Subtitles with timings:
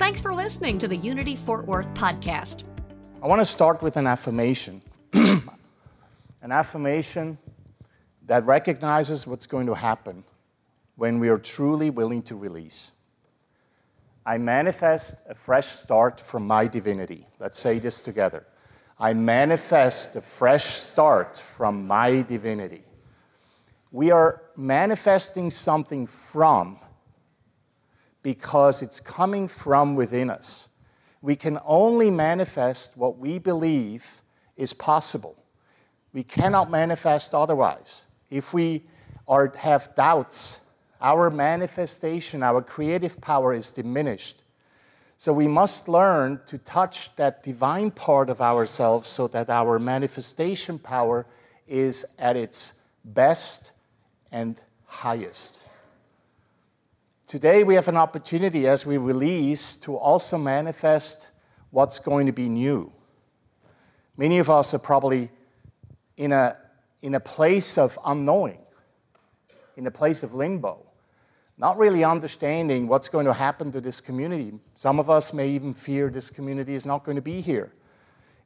[0.00, 2.64] Thanks for listening to the Unity Fort Worth podcast.
[3.22, 4.80] I want to start with an affirmation.
[5.12, 5.42] an
[6.40, 7.36] affirmation
[8.24, 10.24] that recognizes what's going to happen
[10.96, 12.92] when we are truly willing to release.
[14.24, 17.26] I manifest a fresh start from my divinity.
[17.38, 18.46] Let's say this together.
[18.98, 22.84] I manifest a fresh start from my divinity.
[23.92, 26.79] We are manifesting something from
[28.22, 30.68] because it's coming from within us.
[31.22, 34.22] We can only manifest what we believe
[34.56, 35.36] is possible.
[36.12, 38.06] We cannot manifest otherwise.
[38.30, 38.84] If we
[39.28, 40.60] are, have doubts,
[41.00, 44.42] our manifestation, our creative power is diminished.
[45.16, 50.78] So we must learn to touch that divine part of ourselves so that our manifestation
[50.78, 51.26] power
[51.68, 53.72] is at its best
[54.32, 55.59] and highest.
[57.30, 61.28] Today we have an opportunity as we release to also manifest
[61.70, 62.92] what's going to be new.
[64.16, 65.30] Many of us are probably
[66.16, 66.56] in a,
[67.02, 68.58] in a place of unknowing,
[69.76, 70.84] in a place of limbo
[71.56, 74.54] not really understanding what's going to happen to this community.
[74.74, 77.72] Some of us may even fear this community is not going to be here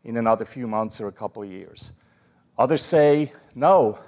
[0.03, 1.93] in another few months or a couple of years.
[2.59, 3.99] Others say, no,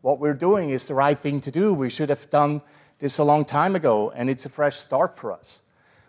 [0.00, 1.74] what we're doing is the right thing to do.
[1.74, 2.62] We should have done
[3.02, 5.60] this is a long time ago, and it's a fresh start for us.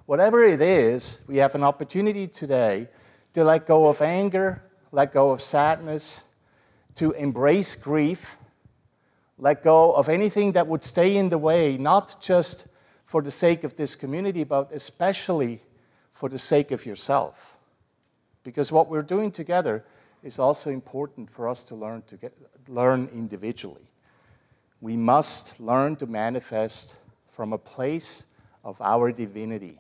[0.06, 2.88] Whatever it is, we have an opportunity today
[3.34, 4.64] to let go of anger,
[4.94, 6.24] let go of sadness,
[6.96, 8.38] to embrace grief
[9.38, 12.68] let go of anything that would stay in the way, not just
[13.06, 15.60] for the sake of this community, but especially
[16.14, 17.58] for the sake of yourself.
[18.44, 19.84] Because what we're doing together
[20.24, 22.34] is also important for us to learn, to get,
[22.68, 23.90] learn individually.
[24.84, 26.98] We must learn to manifest
[27.32, 28.26] from a place
[28.66, 29.80] of our divinity,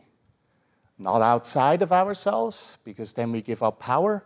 [0.97, 4.24] not outside of ourselves, because then we give up power,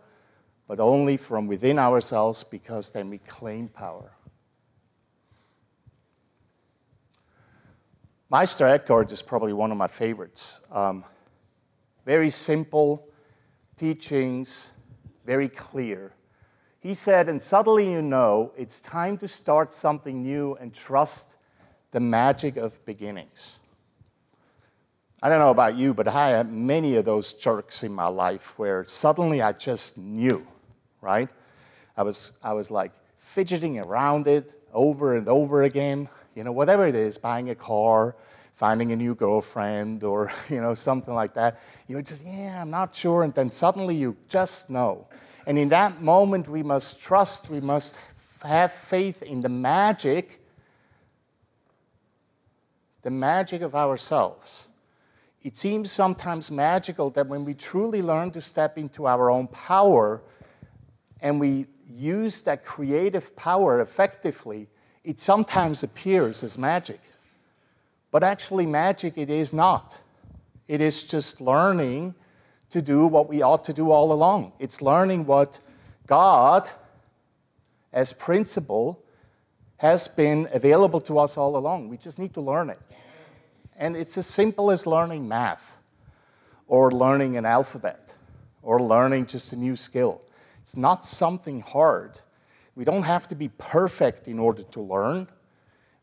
[0.68, 4.12] but only from within ourselves, because then we claim power.
[8.30, 10.60] Meister Eckhart is probably one of my favorites.
[10.70, 11.04] Um,
[12.06, 13.08] very simple
[13.76, 14.74] teachings,
[15.26, 16.12] very clear.
[16.80, 21.36] He said, and suddenly you know it's time to start something new and trust
[21.90, 23.60] the magic of beginnings.
[25.20, 28.56] I don't know about you, but I had many of those jerks in my life
[28.58, 30.46] where suddenly I just knew,
[31.00, 31.28] right?
[31.96, 36.86] I was, I was like fidgeting around it over and over again you know, whatever
[36.86, 38.14] it is, buying a car,
[38.54, 41.60] finding a new girlfriend, or, you know, something like that.
[41.88, 43.24] You're just, yeah, I'm not sure.
[43.24, 45.08] And then suddenly you just know.
[45.48, 47.98] And in that moment, we must trust, we must
[48.44, 50.42] have faith in the magic,
[53.00, 54.68] the magic of ourselves.
[55.42, 60.20] It seems sometimes magical that when we truly learn to step into our own power
[61.22, 64.68] and we use that creative power effectively,
[65.02, 67.00] it sometimes appears as magic.
[68.10, 69.96] But actually, magic it is not.
[70.66, 72.16] It is just learning
[72.70, 74.52] to do what we ought to do all along.
[74.58, 75.60] It's learning what
[76.06, 76.68] God,
[77.92, 79.02] as principle,
[79.78, 81.88] has been available to us all along.
[81.88, 82.80] We just need to learn it.
[83.76, 85.80] And it's as simple as learning math,
[86.66, 88.12] or learning an alphabet,
[88.62, 90.20] or learning just a new skill.
[90.60, 92.20] It's not something hard.
[92.74, 95.28] We don't have to be perfect in order to learn.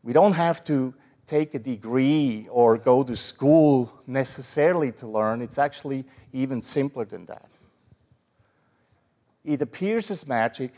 [0.02, 0.94] We don't have to
[1.26, 5.42] take a degree or go to school necessarily to learn.
[5.42, 7.48] It's actually even simpler than that.
[9.44, 10.72] It appears as magic,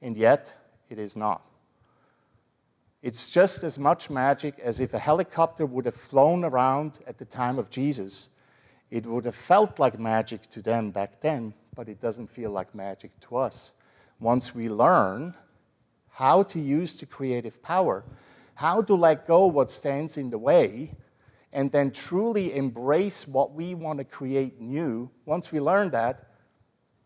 [0.00, 0.54] and yet
[0.88, 1.42] it is not.
[3.02, 7.24] It's just as much magic as if a helicopter would have flown around at the
[7.24, 8.30] time of Jesus.
[8.90, 12.74] It would have felt like magic to them back then, but it doesn't feel like
[12.74, 13.72] magic to us
[14.22, 15.34] once we learn
[16.10, 18.04] how to use the creative power,
[18.54, 20.94] how to let go what stands in the way,
[21.52, 26.28] and then truly embrace what we want to create new, once we learn that,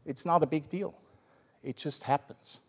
[0.05, 0.95] it's not a big deal.
[1.63, 2.61] It just happens.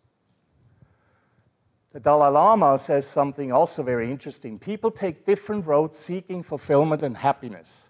[1.93, 4.59] The Dalai Lama says something also very interesting.
[4.59, 7.89] People take different roads seeking fulfillment and happiness.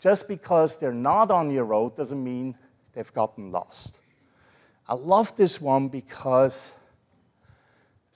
[0.00, 2.56] Just because they're not on your road doesn't mean
[2.92, 3.98] they've gotten lost.
[4.88, 6.72] I love this one because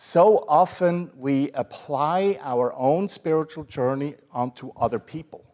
[0.04, 5.44] so often we apply our own spiritual journey onto other people.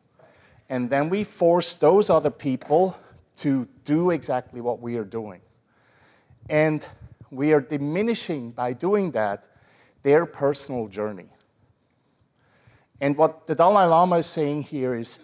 [0.70, 2.96] And then we force those other people
[3.36, 5.42] to do exactly what we are doing.
[6.48, 6.82] And
[7.30, 9.46] we are diminishing by doing that
[10.02, 11.28] their personal journey.
[13.02, 15.18] And what the Dalai Lama is saying here is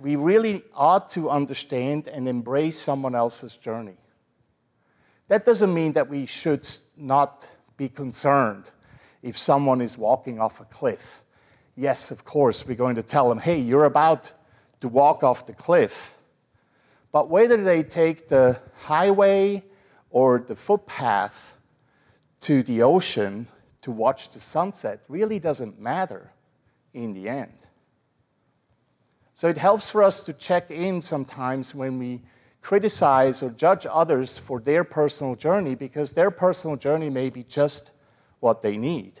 [0.00, 3.96] we really ought to understand and embrace someone else's journey.
[5.26, 6.64] That doesn't mean that we should
[6.96, 8.70] not be concerned
[9.22, 11.22] if someone is walking off a cliff.
[11.76, 14.32] Yes, of course, we're going to tell them, hey, you're about
[14.80, 16.16] to walk off the cliff.
[17.10, 19.64] But whether they take the highway
[20.10, 21.56] or the footpath
[22.40, 23.48] to the ocean
[23.82, 26.30] to watch the sunset really doesn't matter
[26.92, 27.52] in the end.
[29.32, 32.22] So it helps for us to check in sometimes when we
[32.64, 37.92] criticize or judge others for their personal journey because their personal journey may be just
[38.40, 39.20] what they need.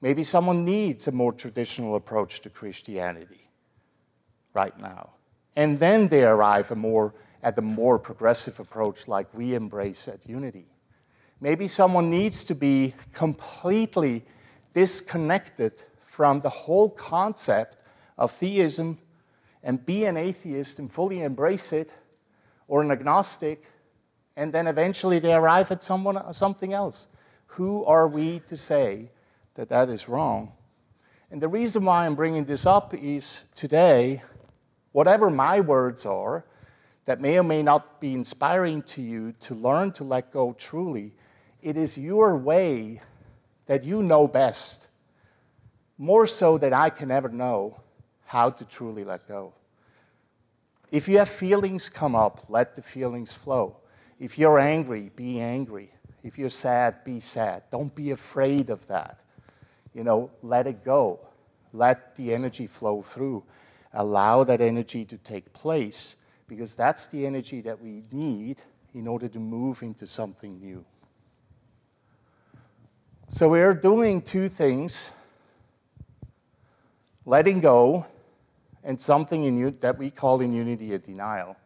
[0.00, 3.50] Maybe someone needs a more traditional approach to Christianity
[4.54, 5.10] right now.
[5.56, 7.12] And then they arrive more,
[7.42, 10.66] at the more progressive approach like we embrace at Unity.
[11.40, 14.24] Maybe someone needs to be completely
[14.72, 17.78] disconnected from the whole concept
[18.16, 18.98] of theism
[19.62, 21.92] and be an atheist and fully embrace it,
[22.68, 23.64] or an agnostic,
[24.36, 27.08] and then eventually they arrive at someone, something else.
[27.52, 29.10] Who are we to say
[29.54, 30.52] that that is wrong?
[31.30, 34.22] And the reason why I'm bringing this up is today,
[34.92, 36.44] whatever my words are,
[37.06, 41.14] that may or may not be inspiring to you to learn to let go truly,
[41.62, 43.00] it is your way
[43.66, 44.88] that you know best,
[45.96, 47.80] more so than I can ever know
[48.28, 49.54] how to truly let go.
[50.92, 53.78] If you have feelings come up, let the feelings flow.
[54.20, 55.90] If you're angry, be angry.
[56.22, 57.62] If you're sad, be sad.
[57.70, 59.20] Don't be afraid of that.
[59.94, 61.20] You know, let it go.
[61.72, 63.44] Let the energy flow through.
[63.94, 66.16] Allow that energy to take place
[66.48, 68.60] because that's the energy that we need
[68.92, 70.84] in order to move into something new.
[73.28, 75.12] So we're doing two things
[77.24, 78.06] letting go
[78.84, 81.56] and something in, that we call in Unity a denial.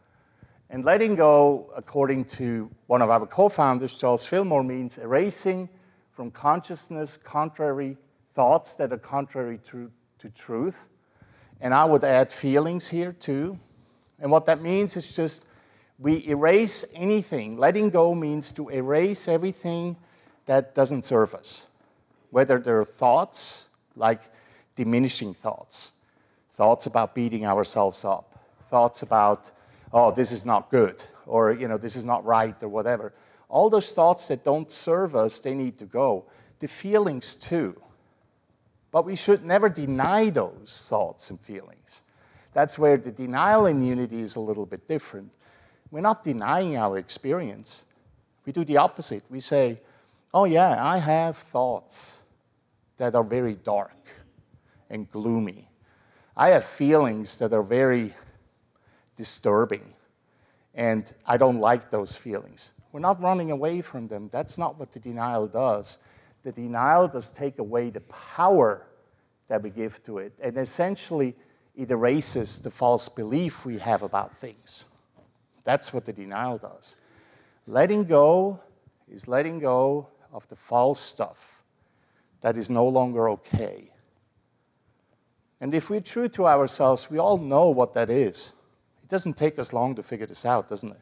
[0.70, 5.68] And letting go, according to one of our co founders, Charles Fillmore, means erasing
[6.12, 7.98] from consciousness contrary
[8.34, 10.86] thoughts that are contrary to, to truth.
[11.60, 13.58] And I would add feelings here too.
[14.18, 15.46] And what that means is just
[15.98, 17.58] we erase anything.
[17.58, 19.96] Letting go means to erase everything
[20.46, 21.66] that doesn't serve us.
[22.30, 24.20] Whether they're thoughts, like
[24.74, 25.92] diminishing thoughts,
[26.62, 28.38] thoughts about beating ourselves up,
[28.68, 29.50] thoughts about,
[29.92, 33.12] oh, this is not good, or, you know, this is not right, or whatever.
[33.48, 36.24] All those thoughts that don't serve us, they need to go.
[36.60, 37.82] The feelings, too.
[38.92, 42.02] But we should never deny those thoughts and feelings.
[42.52, 45.32] That's where the denial in unity is a little bit different.
[45.90, 47.82] We're not denying our experience.
[48.46, 49.24] We do the opposite.
[49.28, 49.80] We say,
[50.32, 52.22] oh, yeah, I have thoughts
[52.98, 53.98] that are very dark
[54.88, 55.66] and gloomy.
[56.36, 58.14] I have feelings that are very
[59.16, 59.94] disturbing,
[60.74, 62.70] and I don't like those feelings.
[62.90, 64.28] We're not running away from them.
[64.32, 65.98] That's not what the denial does.
[66.42, 68.86] The denial does take away the power
[69.48, 71.34] that we give to it, and essentially,
[71.76, 74.86] it erases the false belief we have about things.
[75.64, 76.96] That's what the denial does.
[77.66, 78.60] Letting go
[79.10, 81.62] is letting go of the false stuff
[82.40, 83.91] that is no longer okay.
[85.62, 88.52] And if we're true to ourselves, we all know what that is.
[89.00, 91.00] It doesn't take us long to figure this out, doesn't it?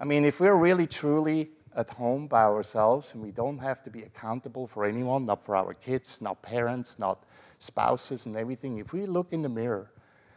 [0.00, 3.90] I mean, if we're really truly at home by ourselves and we don't have to
[3.90, 7.24] be accountable for anyone, not for our kids, not parents, not
[7.58, 9.90] spouses and everything, if we look in the mirror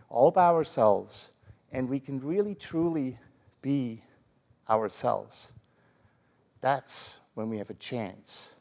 [0.10, 1.31] all by ourselves
[1.72, 3.17] and we can really truly
[3.62, 4.01] be
[4.69, 5.53] ourselves,
[6.60, 8.55] that's when we have a chance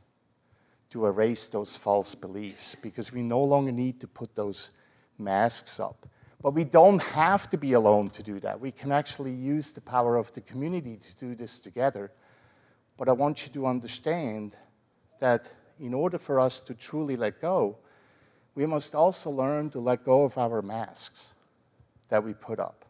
[0.94, 4.70] to erase those false beliefs because we no longer need to put those
[5.18, 6.06] masks up.
[6.40, 8.60] But we don't have to be alone to do that.
[8.60, 12.12] We can actually use the power of the community to do this together.
[12.96, 14.56] But I want you to understand
[15.18, 17.76] that in order for us to truly let go,
[18.54, 21.34] we must also learn to let go of our masks
[22.08, 22.84] that we put up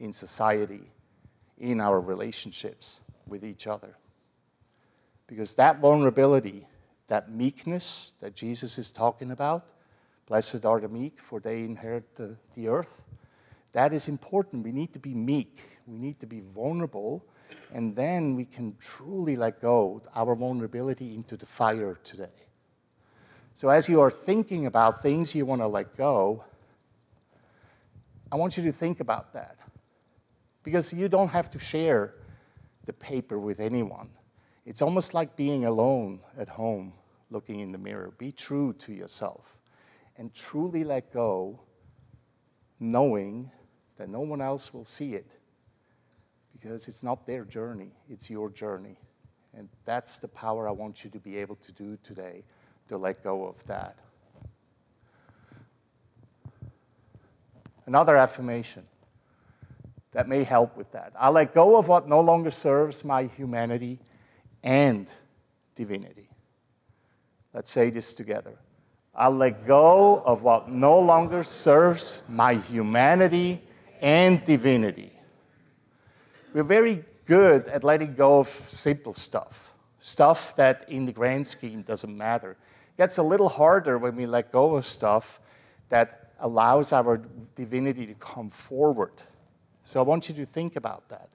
[0.00, 0.90] in society,
[1.56, 3.96] in our relationships with each other.
[5.28, 6.66] Because that vulnerability
[7.08, 9.66] that meekness that Jesus is talking about,
[10.28, 13.02] Blessed are the meek, for they inherit the, the earth.
[13.72, 14.62] That is important.
[14.62, 17.24] We need to be meek, we need to be vulnerable,
[17.72, 22.26] and then we can truly let go our vulnerability into the fire today.
[23.54, 26.44] So, as you are thinking about things you want to let go,
[28.30, 29.56] I want you to think about that.
[30.62, 32.14] Because you don't have to share
[32.84, 34.10] the paper with anyone.
[34.68, 36.92] It's almost like being alone at home
[37.30, 38.12] looking in the mirror.
[38.18, 39.56] Be true to yourself
[40.18, 41.60] and truly let go,
[42.78, 43.50] knowing
[43.96, 45.30] that no one else will see it
[46.52, 48.98] because it's not their journey, it's your journey.
[49.56, 52.44] And that's the power I want you to be able to do today
[52.88, 53.96] to let go of that.
[57.86, 58.84] Another affirmation
[60.12, 61.14] that may help with that.
[61.18, 64.00] I let go of what no longer serves my humanity
[64.68, 65.10] and
[65.76, 66.28] divinity.
[67.54, 68.58] Let's say this together.
[69.14, 73.62] I let go of what no longer serves my humanity
[74.02, 75.10] and divinity.
[76.52, 81.80] We're very good at letting go of simple stuff, stuff that in the grand scheme
[81.80, 82.50] doesn't matter.
[82.50, 85.40] It gets a little harder when we let go of stuff
[85.88, 87.22] that allows our
[87.56, 89.14] divinity to come forward.
[89.84, 91.30] So I want you to think about that.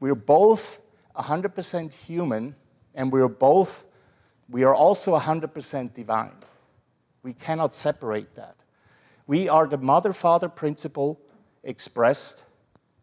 [0.00, 0.80] We're both
[1.14, 2.54] 100% human,
[2.94, 3.84] and we're both,
[4.48, 6.36] we are also 100% divine.
[7.22, 8.56] We cannot separate that.
[9.26, 11.20] We are the mother father principle
[11.62, 12.44] expressed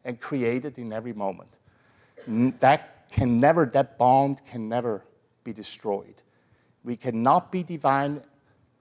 [0.03, 1.50] and created in every moment.
[2.60, 5.03] That can never, that bond can never
[5.44, 6.15] be destroyed.
[6.84, 8.22] We cannot be divine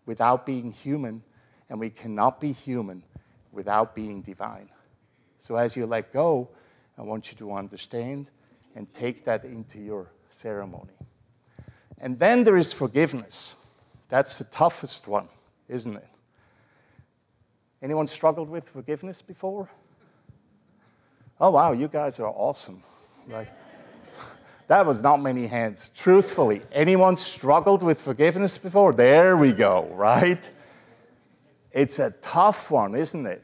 [0.07, 1.23] without being human,
[1.69, 3.03] and we cannot be human
[3.53, 4.69] without being divine.
[5.39, 6.49] So as you let go,
[6.99, 8.31] I want you to understand
[8.75, 10.93] and take that into your ceremony.
[11.99, 13.57] And then there is forgiveness.
[14.09, 15.29] That's the toughest one,
[15.69, 16.09] isn't it?
[17.83, 19.69] Anyone struggled with forgiveness before?
[21.41, 22.83] Oh, wow, you guys are awesome.
[23.29, 23.49] Like,
[24.69, 25.91] that was not many hands.
[25.95, 28.93] Truthfully, anyone struggled with forgiveness before?
[28.93, 30.51] There we go, right?
[31.73, 33.43] It's a tough one, isn't it?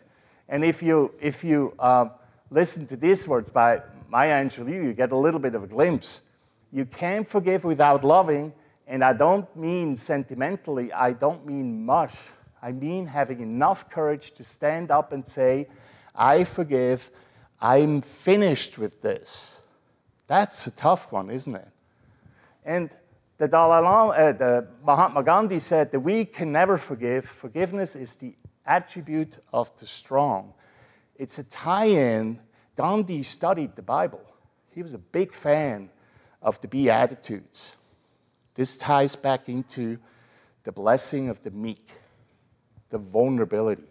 [0.49, 2.07] And if you, if you uh,
[2.51, 6.29] listen to these words by Maya Angelou, you get a little bit of a glimpse.
[6.73, 8.55] You can't forgive without loving,
[8.87, 12.15] and I don't mean sentimentally, I don't mean much.
[12.63, 15.69] I mean having enough courage to stand up and say,
[16.15, 17.11] I forgive,
[17.61, 19.61] I'm finished with this.
[20.27, 21.69] That's a tough one, isn't it?
[22.65, 22.91] And
[23.37, 27.25] the Dalai Lama, uh, the Mahatma Gandhi said that we can never forgive.
[27.25, 30.55] Forgiveness is the attribute of the strong.
[31.17, 32.39] It's a tie in.
[32.77, 34.25] Gandhi studied the Bible,
[34.71, 35.91] he was a big fan
[36.43, 37.77] of the Beatitudes.
[38.55, 39.99] This ties back into
[40.65, 41.89] the blessing of the meek,
[42.91, 43.85] the vulnerability.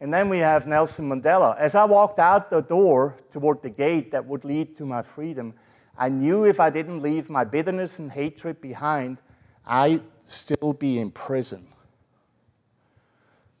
[0.00, 1.56] And then we have Nelson Mandela.
[1.56, 5.54] As I walked out the door toward the gate that would lead to my freedom,
[5.96, 9.18] I knew if I didn't leave my bitterness and hatred behind,
[9.66, 11.66] I'd still be in prison.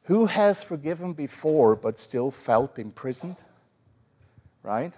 [0.04, 3.42] Who has forgiven before but still felt imprisoned?
[4.62, 4.92] Right?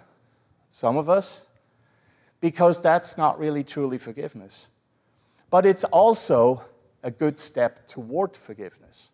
[0.71, 1.47] Some of us.
[2.41, 4.69] Because that's not really truly forgiveness.
[5.49, 6.63] But it's also
[7.03, 9.11] a good step toward forgiveness.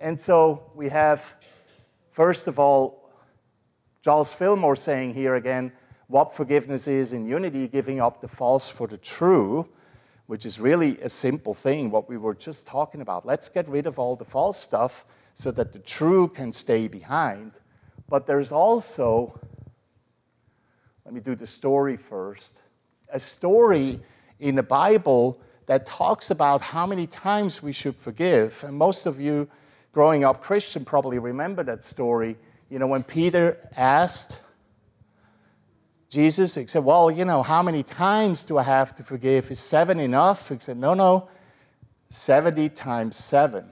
[0.00, 1.34] And so we have,
[2.10, 3.08] first of all,
[4.02, 5.72] Charles Fillmore saying here again
[6.08, 9.68] what forgiveness is in unity, giving up the false for the true
[10.32, 13.26] which is really a simple thing, what we were just talking about.
[13.26, 15.04] Let's get rid of all the false stuff
[15.34, 17.52] so that the true can stay behind.
[18.08, 19.38] But there's also,
[21.04, 22.60] let me do the story first,
[23.12, 24.00] a story
[24.38, 28.64] in the Bible that talks about how many times we should forgive.
[28.66, 29.48] And most of you
[29.92, 32.36] growing up Christian probably remember that story.
[32.68, 34.40] You know, when Peter asked
[36.08, 39.50] Jesus, he said, Well, you know, how many times do I have to forgive?
[39.50, 40.48] Is seven enough?
[40.48, 41.28] He said, No, no,
[42.10, 43.64] 70 times seven,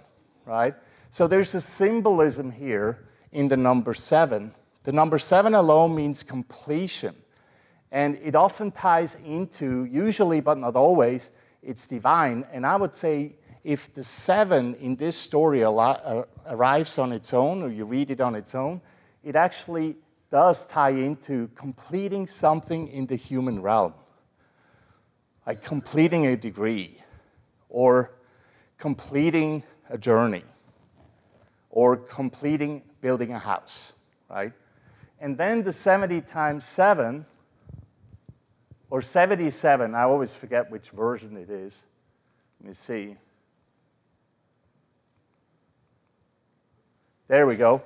[0.47, 0.75] right?
[1.11, 4.55] So there's a symbolism here in the number seven.
[4.85, 7.15] The number seven alone means completion.
[7.92, 11.32] And it often ties into, usually but not always,
[11.62, 12.47] it's divine.
[12.52, 17.62] And I would say if the seven in this story uh, arrives on its own,
[17.62, 18.80] or you read it on its own,
[19.23, 19.97] it actually
[20.30, 23.92] does tie into completing something in the human realm,
[25.47, 26.97] like completing a degree,
[27.68, 28.12] or
[28.78, 30.44] completing a journey,
[31.70, 33.94] or completing building a house,
[34.30, 34.52] right?
[35.20, 37.26] And then the 70 times 7,
[38.90, 41.87] or 77, I always forget which version it is.
[42.61, 43.16] Let me see.
[47.28, 47.82] There we go.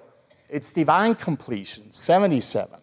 [0.48, 2.80] It's divine completion, 77.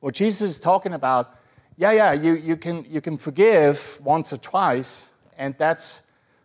[0.00, 1.34] What Jesus is talking about,
[1.78, 6.02] yeah, yeah, you, you, can, you can forgive once or twice, and that's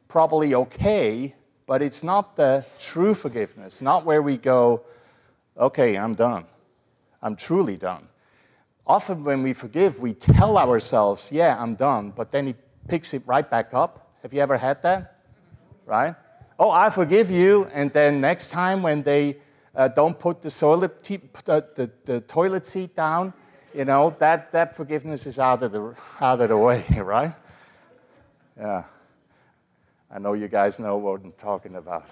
[0.07, 1.35] probably okay,
[1.67, 4.83] but it's not the true forgiveness, not where we go,
[5.57, 6.45] okay, I'm done.
[7.21, 8.07] I'm truly done.
[8.91, 12.55] Often when we forgive, we tell ourselves, yeah, I'm done, but then he
[12.89, 14.11] picks it right back up.
[14.21, 15.15] Have you ever had that?
[15.85, 16.13] Right?
[16.59, 19.37] Oh, I forgive you, and then next time when they
[19.73, 23.31] uh, don't put the, toilet, the, the, the toilet seat down,
[23.73, 27.33] you know, that, that forgiveness is out of, the, out of the way, right?
[28.59, 28.83] Yeah.
[30.13, 32.09] I know you guys know what I'm talking about.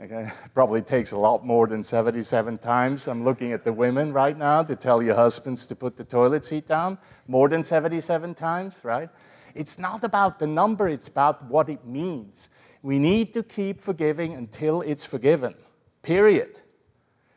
[0.00, 0.30] Okay?
[0.54, 3.08] Probably takes a lot more than 77 times.
[3.08, 6.44] I'm looking at the women right now to tell your husbands to put the toilet
[6.44, 6.98] seat down.
[7.26, 9.08] More than 77 times, right?
[9.54, 12.48] It's not about the number, it's about what it means.
[12.82, 15.54] We need to keep forgiving until it's forgiven,
[16.02, 16.60] period.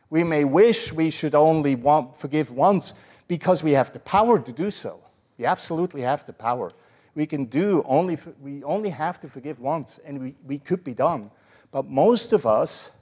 [0.08, 4.52] We may wish we should only want, forgive once because we have the power to
[4.52, 5.00] do so.
[5.38, 6.70] We absolutely have the power
[7.14, 10.94] we can do only, we only have to forgive once and we, we could be
[10.94, 11.30] done.
[11.72, 12.92] But most of us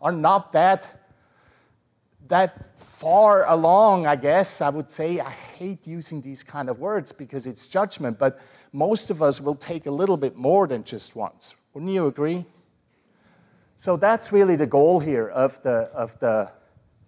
[0.00, 1.06] are not that,
[2.28, 4.60] that far along, I guess.
[4.62, 8.40] I would say, I hate using these kind of words because it's judgment, but
[8.72, 11.56] most of us will take a little bit more than just once.
[11.74, 12.46] Wouldn't you agree?
[13.76, 16.52] So that's really the goal here of the, of the,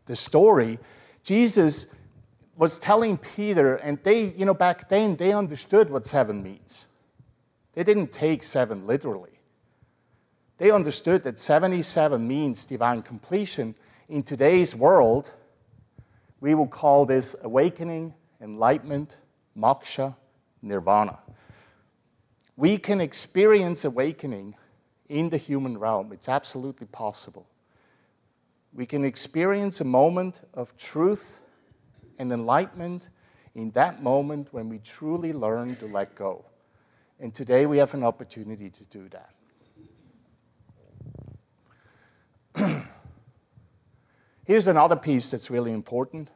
[0.07, 0.81] the story.
[1.23, 1.95] Jesus
[2.57, 6.87] was telling Peter, and they, you know, back then they understood what seven means.
[7.75, 9.34] They didn't take seven literally.
[10.59, 13.75] They understood that 77 means divine completion.
[14.09, 15.31] In today's world,
[16.41, 19.17] we will call this awakening, enlightenment,
[19.57, 20.15] moksha,
[20.63, 21.19] nirvana.
[22.57, 24.55] We can experience awakening
[25.09, 26.13] in the human realm.
[26.13, 27.47] It's absolutely possible.
[28.73, 31.41] We can experience a moment of truth
[32.19, 33.09] and enlightenment
[33.55, 36.45] in that moment when we truly learn to let go.
[37.21, 39.31] And today we have an opportunity to do that.
[44.45, 46.29] Here's another piece that's really important.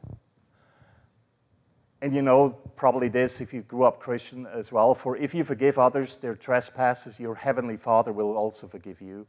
[2.01, 4.95] And you know probably this if you grew up Christian as well.
[4.95, 9.27] For if you forgive others their trespasses, your heavenly Father will also forgive you.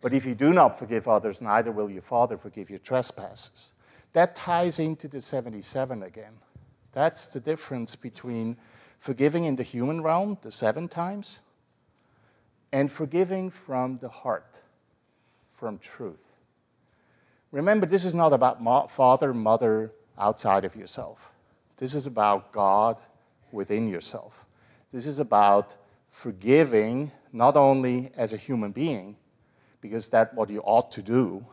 [0.00, 3.72] But if you do not forgive others, neither will your Father forgive your trespasses.
[4.12, 6.34] That ties into the 77 again.
[6.92, 8.58] That's the difference between
[8.98, 11.40] forgiving in the human realm, the seven times,
[12.70, 14.58] and forgiving from the heart,
[15.56, 16.23] from truth.
[17.54, 21.30] Remember, this is not about father, mother outside of yourself.
[21.76, 22.96] This is about God
[23.52, 24.44] within yourself.
[24.90, 25.76] This is about
[26.10, 29.14] forgiving not only as a human being,
[29.80, 31.46] because that's what you ought to do,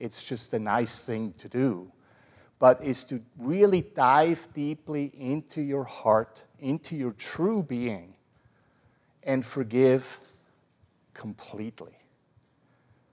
[0.00, 1.92] it's just a nice thing to do,
[2.58, 8.14] but is to really dive deeply into your heart, into your true being,
[9.22, 10.18] and forgive
[11.12, 11.98] completely.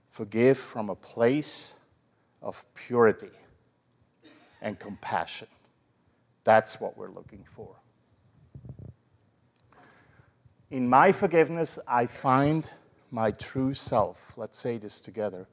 [0.10, 1.74] Forgive from a place
[2.42, 3.32] of purity
[4.62, 5.48] and compassion.
[6.44, 7.76] That's what we're looking for.
[10.72, 12.70] In my forgiveness, I find
[13.12, 14.34] my true self.
[14.38, 15.48] Let's say this together.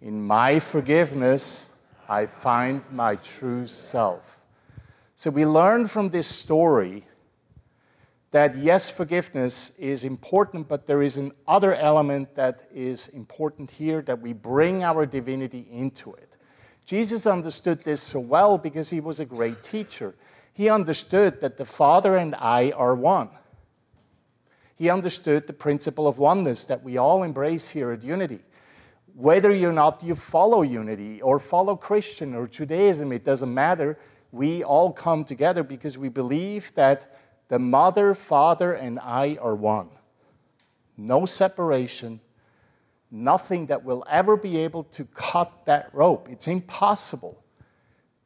[0.00, 1.66] In my forgiveness,
[2.08, 4.38] I find my true self.
[5.14, 7.04] So we learn from this story
[8.30, 14.02] that yes, forgiveness is important, but there is an other element that is important here
[14.02, 16.36] that we bring our divinity into it.
[16.86, 20.14] Jesus understood this so well because he was a great teacher.
[20.52, 23.30] He understood that the Father and I are one.
[24.76, 28.40] He understood the principle of oneness that we all embrace here at Unity
[29.20, 33.98] whether or not you follow unity or follow Christian or Judaism, it doesn't matter.
[34.32, 37.19] We all come together because we believe that
[37.50, 39.90] the mother, father, and I are one.
[40.96, 42.20] No separation,
[43.10, 46.28] nothing that will ever be able to cut that rope.
[46.30, 47.44] It's impossible.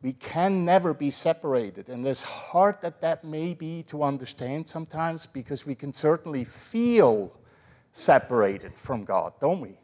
[0.00, 1.88] We can never be separated.
[1.88, 7.32] And as hard that that may be to understand sometimes, because we can certainly feel
[7.92, 9.78] separated from God, don't we?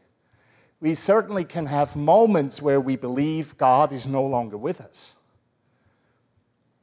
[0.81, 5.17] we certainly can have moments where we believe God is no longer with us.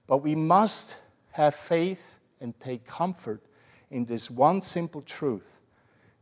[0.05, 0.97] But we must
[1.31, 3.41] have faith and take comfort
[3.89, 5.58] in this one simple truth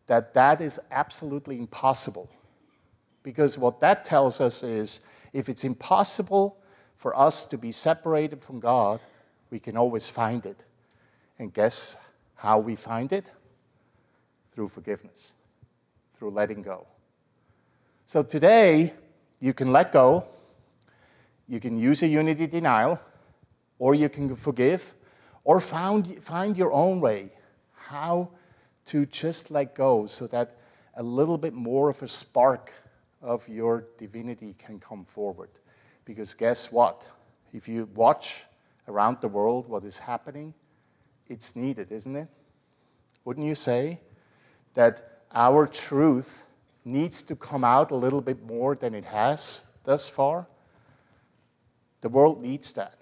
[0.07, 2.29] that that is absolutely impossible.
[3.23, 6.57] Because what that tells us is if it's impossible
[6.95, 8.99] for us to be separated from God,
[9.49, 10.63] we can always find it.
[11.39, 11.97] And guess
[12.35, 13.31] how we find it?
[14.53, 15.33] Through forgiveness,
[16.17, 16.85] through letting go
[18.05, 18.93] So today,
[19.39, 20.25] you can let go,
[21.47, 22.99] you can use a unity denial,
[23.79, 24.93] or you can forgive,
[25.45, 27.31] or find, find your own way
[27.73, 28.29] how
[28.85, 30.57] to just let go so that
[30.95, 32.73] a little bit more of a spark
[33.21, 35.49] of your divinity can come forward.
[36.03, 37.07] Because guess what?
[37.53, 38.43] If you watch
[38.87, 40.53] around the world what is happening,
[41.27, 42.27] it's needed, isn't it?
[43.23, 44.01] Wouldn't you say
[44.73, 46.45] that our truth
[46.83, 50.47] needs to come out a little bit more than it has thus far?
[52.01, 52.95] The world needs that.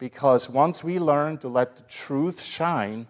[0.00, 3.06] Because once we learn to let the truth shine,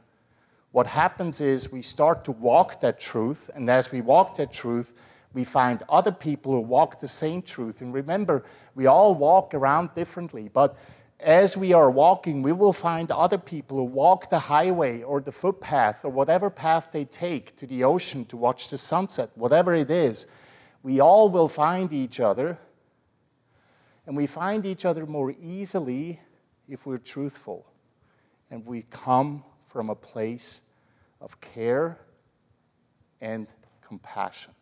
[0.73, 4.93] what happens is we start to walk that truth, and as we walk that truth,
[5.33, 7.81] we find other people who walk the same truth.
[7.81, 10.77] And remember, we all walk around differently, but
[11.21, 15.31] as we are walking, we will find other people who walk the highway or the
[15.31, 19.93] footpath or whatever path they take to the ocean to watch the sunset, whatever it
[19.93, 20.27] is.
[20.83, 22.59] We all will find each other,
[24.07, 26.19] and we find each other more easily
[26.71, 27.67] if we're truthful
[28.51, 30.63] and we come from a place
[31.21, 31.99] of care
[33.21, 33.49] and
[33.83, 34.53] compassion.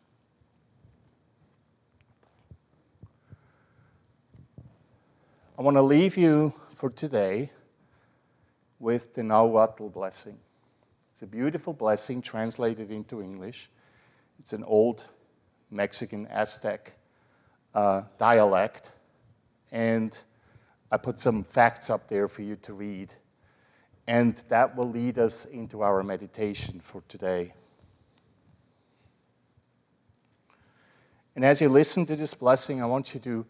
[5.59, 7.51] I want to leave you for today
[8.79, 10.39] with the Nahuatl blessing.
[11.11, 13.69] It's a beautiful blessing translated into English.
[14.39, 15.07] It's an old
[15.71, 16.93] Mexican Aztec
[17.75, 18.93] uh, dialect,
[19.73, 20.17] and
[20.91, 23.15] I put some facts up there for you to read.
[24.07, 27.53] And that will lead us into our meditation for today.
[31.37, 33.47] And as you listen to this blessing, I want you to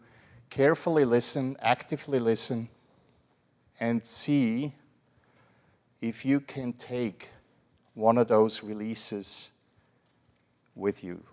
[0.49, 2.67] carefully listen, actively listen,
[3.79, 4.73] and see
[6.01, 7.29] if you can take
[7.93, 9.51] one of those releases
[10.75, 11.23] with you.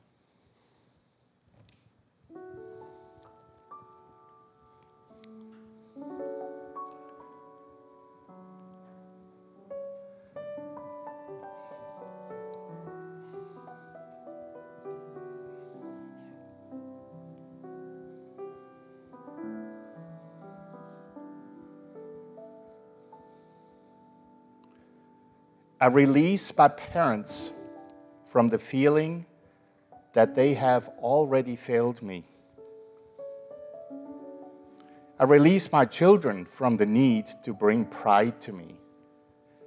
[25.78, 27.52] I release my parents
[28.28, 29.26] from the feeling
[30.14, 32.24] that they have already failed me.
[35.18, 38.80] I release my children from the need to bring pride to me,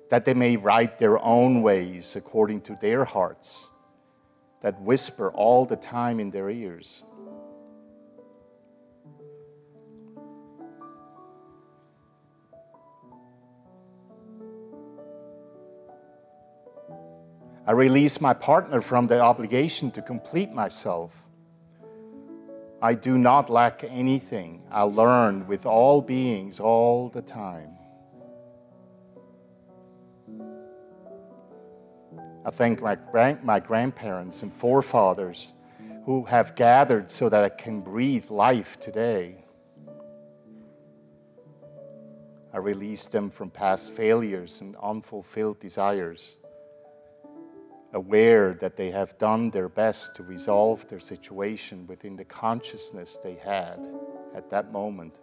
[0.10, 3.70] that they may write their own ways according to their hearts,
[4.62, 7.04] that whisper all the time in their ears.
[17.70, 21.22] I release my partner from the obligation to complete myself.
[22.82, 24.64] I do not lack anything.
[24.72, 27.78] I learn with all beings all the time.
[32.44, 32.98] I thank my,
[33.44, 35.54] my grandparents and forefathers
[36.06, 39.46] who have gathered so that I can breathe life today.
[42.52, 46.38] I release them from past failures and unfulfilled desires
[47.94, 53.36] aware that they have done their best to resolve their situation within the consciousness they
[53.36, 53.80] had
[54.36, 55.20] at that moment.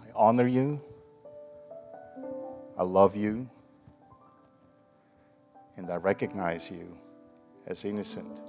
[0.00, 0.80] I honor you.
[2.76, 3.48] I love you.
[5.76, 6.98] And I recognize you
[7.66, 8.40] as innocent.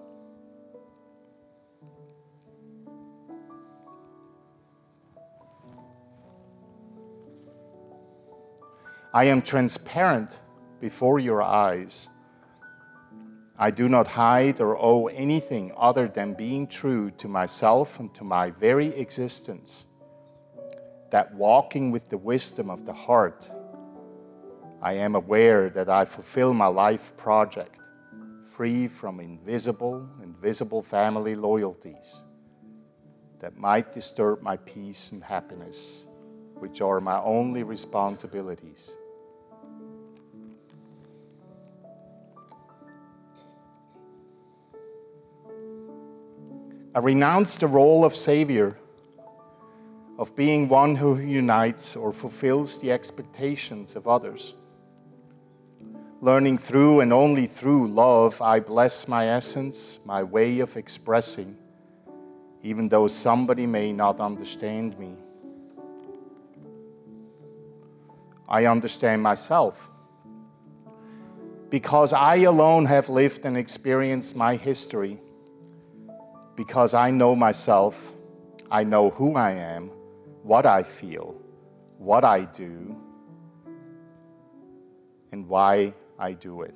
[9.13, 10.39] I am transparent
[10.79, 12.09] before your eyes.
[13.57, 18.23] I do not hide or owe anything other than being true to myself and to
[18.23, 19.87] my very existence.
[21.11, 23.49] That walking with the wisdom of the heart,
[24.81, 27.81] I am aware that I fulfill my life project
[28.45, 32.23] free from invisible and visible family loyalties
[33.39, 36.07] that might disturb my peace and happiness,
[36.55, 38.95] which are my only responsibilities.
[46.99, 48.77] I renounce the role of Savior,
[50.17, 54.53] of being one who unites or fulfills the expectations of others.
[56.19, 61.57] Learning through and only through love, I bless my essence, my way of expressing,
[62.63, 65.15] even though somebody may not understand me.
[68.45, 69.89] I understand myself.
[71.69, 75.21] Because I alone have lived and experienced my history,
[76.59, 78.13] because I know myself,
[78.69, 79.91] I know who I am,
[80.43, 81.33] what I feel,
[81.97, 82.97] what I do,
[85.31, 86.73] and why I do it.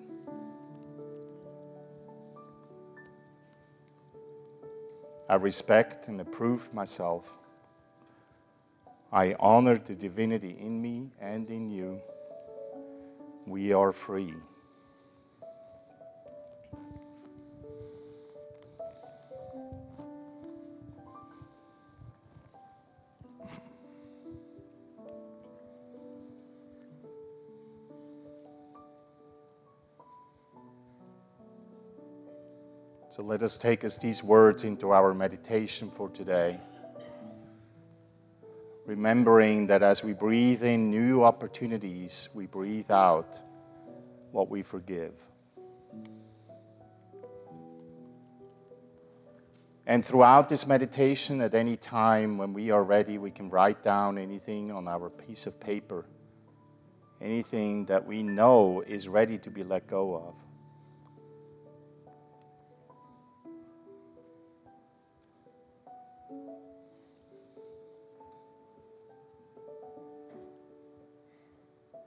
[5.28, 7.38] I respect and approve myself.
[9.12, 12.00] I honor the divinity in me and in you.
[13.46, 14.34] We are free.
[33.13, 36.60] So let us take these words into our meditation for today.
[38.88, 43.38] Remembering that as we breathe in new opportunities, we breathe out
[44.32, 45.13] what we forgive.
[49.86, 54.17] And throughout this meditation, at any time when we are ready, we can write down
[54.17, 56.08] anything on our piece of paper,
[57.21, 60.42] anything that we know is ready to be let go of.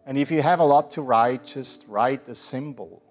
[0.07, 3.03] And if you have a lot to write, just write a symbol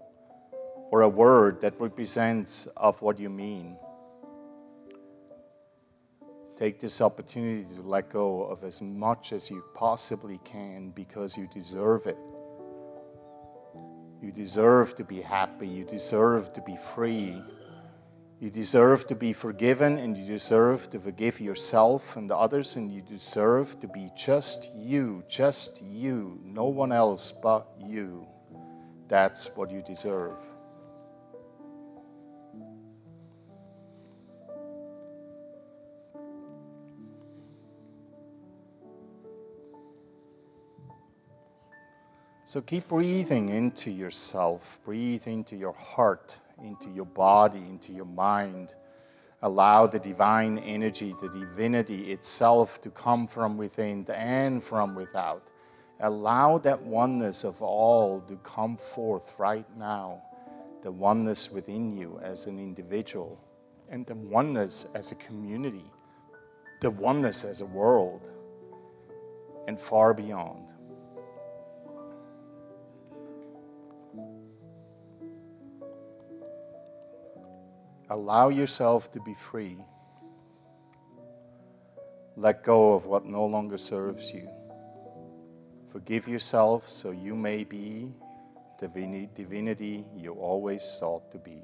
[0.92, 3.76] or a word that represents of what you mean.
[6.56, 11.50] Take this opportunity to let go of as much as you possibly can because you
[11.54, 12.18] deserve it.
[14.22, 15.68] You deserve to be happy.
[15.68, 17.42] You deserve to be free.
[18.40, 23.02] You deserve to be forgiven and you deserve to forgive yourself and others, and you
[23.02, 28.28] deserve to be just you, just you, no one else but you.
[29.08, 30.36] That's what you deserve.
[42.44, 48.76] So keep breathing into yourself, breathe into your heart into your body, into your mind.
[49.42, 55.52] Allow the divine energy, the divinity itself to come from within and from without.
[56.00, 60.22] Allow that oneness of all to come forth right now.
[60.82, 63.40] The oneness within you as an individual,
[63.90, 65.90] and the oneness as a community,
[66.82, 68.30] the oneness as a world,
[69.68, 70.74] and far beyond.
[78.10, 79.78] Allow yourself to be free.
[82.38, 84.48] Let go of what no longer serves you.
[85.92, 88.12] Forgive yourself so you may be
[88.80, 88.88] the
[89.34, 91.64] divinity you always sought to be.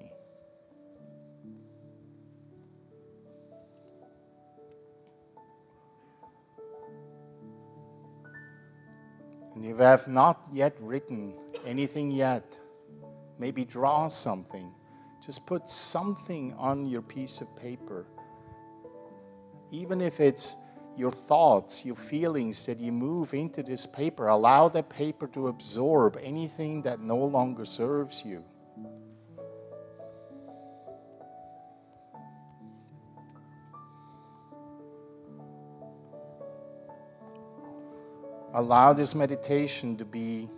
[9.54, 11.34] And if you have not yet written
[11.67, 12.58] anything yet,
[13.38, 14.71] maybe draw something
[15.23, 18.05] just put something on your piece of paper.
[19.71, 20.55] Even if it's
[20.97, 26.17] your thoughts, your feelings that you move into this paper, allow that paper to absorb
[26.21, 28.43] anything that no longer serves you.
[38.53, 40.49] Allow this meditation to be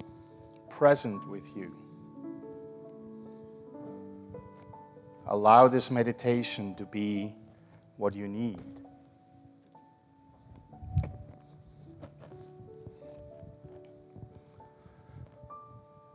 [0.70, 1.83] present with you.
[5.28, 7.34] Allow this meditation to be
[7.98, 8.60] what you need.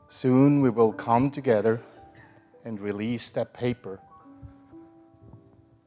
[0.09, 1.81] Soon we will come together
[2.64, 4.01] and release that paper.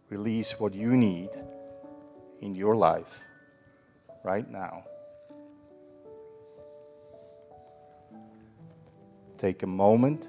[0.10, 1.30] Release what you need
[2.42, 3.24] in your life
[4.24, 4.84] right now.
[9.38, 10.28] Take a moment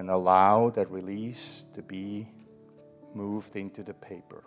[0.00, 2.26] and allow that release to be
[3.14, 4.42] moved into the paper.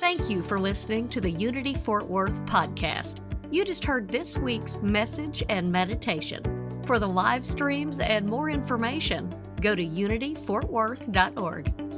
[0.00, 3.20] Thank you for listening to the Unity Fort Worth podcast.
[3.50, 6.42] You just heard this week's message and meditation.
[6.84, 11.91] For the live streams and more information, go to unityfortworth.org.